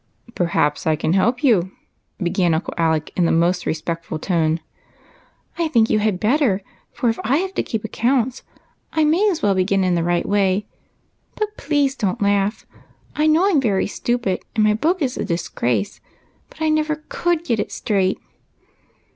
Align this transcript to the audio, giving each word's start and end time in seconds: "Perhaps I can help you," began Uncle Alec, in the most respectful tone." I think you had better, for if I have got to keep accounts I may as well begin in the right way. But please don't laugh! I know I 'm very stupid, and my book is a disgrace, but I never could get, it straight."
"Perhaps 0.33 0.87
I 0.87 0.95
can 0.95 1.13
help 1.13 1.43
you," 1.43 1.73
began 2.17 2.55
Uncle 2.55 2.73
Alec, 2.75 3.11
in 3.15 3.25
the 3.27 3.31
most 3.31 3.67
respectful 3.67 4.17
tone." 4.17 4.59
I 5.59 5.67
think 5.67 5.91
you 5.91 5.99
had 5.99 6.19
better, 6.19 6.63
for 6.91 7.09
if 7.09 7.19
I 7.23 7.37
have 7.37 7.51
got 7.51 7.57
to 7.57 7.61
keep 7.61 7.83
accounts 7.85 8.41
I 8.91 9.03
may 9.03 9.29
as 9.29 9.43
well 9.43 9.53
begin 9.53 9.83
in 9.83 9.93
the 9.93 10.01
right 10.03 10.25
way. 10.27 10.65
But 11.35 11.55
please 11.55 11.93
don't 11.95 12.19
laugh! 12.19 12.65
I 13.15 13.27
know 13.27 13.45
I 13.45 13.51
'm 13.51 13.61
very 13.61 13.85
stupid, 13.85 14.39
and 14.55 14.63
my 14.63 14.73
book 14.73 15.03
is 15.03 15.17
a 15.17 15.23
disgrace, 15.23 16.01
but 16.49 16.63
I 16.63 16.69
never 16.69 17.03
could 17.09 17.43
get, 17.45 17.59
it 17.59 17.71
straight." 17.71 18.17